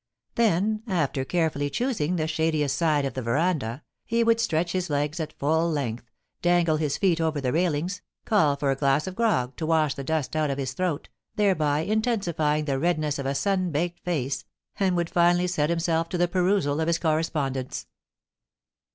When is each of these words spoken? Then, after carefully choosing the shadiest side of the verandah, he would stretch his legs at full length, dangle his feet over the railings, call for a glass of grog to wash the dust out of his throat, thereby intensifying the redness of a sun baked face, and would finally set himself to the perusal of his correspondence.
Then, 0.33 0.81
after 0.87 1.23
carefully 1.23 1.69
choosing 1.69 2.15
the 2.15 2.25
shadiest 2.25 2.75
side 2.75 3.05
of 3.05 3.13
the 3.13 3.21
verandah, 3.21 3.83
he 4.03 4.23
would 4.23 4.39
stretch 4.39 4.71
his 4.71 4.89
legs 4.89 5.19
at 5.19 5.37
full 5.37 5.69
length, 5.69 6.09
dangle 6.41 6.77
his 6.77 6.97
feet 6.97 7.21
over 7.21 7.39
the 7.39 7.53
railings, 7.53 8.01
call 8.25 8.55
for 8.55 8.71
a 8.71 8.75
glass 8.75 9.05
of 9.05 9.13
grog 9.15 9.55
to 9.57 9.65
wash 9.67 9.93
the 9.93 10.03
dust 10.03 10.35
out 10.35 10.49
of 10.49 10.57
his 10.57 10.73
throat, 10.73 11.09
thereby 11.35 11.81
intensifying 11.81 12.65
the 12.65 12.79
redness 12.79 13.19
of 13.19 13.27
a 13.27 13.35
sun 13.35 13.69
baked 13.69 13.99
face, 13.99 14.43
and 14.79 14.95
would 14.95 15.07
finally 15.11 15.45
set 15.45 15.69
himself 15.69 16.09
to 16.09 16.17
the 16.17 16.27
perusal 16.27 16.81
of 16.81 16.87
his 16.87 16.97
correspondence. 16.97 17.85